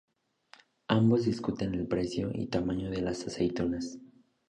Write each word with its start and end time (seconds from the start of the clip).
Ambos 0.87 1.25
discuten 1.25 1.75
el 1.75 1.85
precio 1.87 2.31
y 2.33 2.47
tamaño 2.47 2.89
de 2.89 3.01
las 3.01 3.27
aceitunas. 3.27 3.99